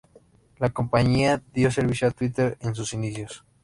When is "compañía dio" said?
0.71-1.69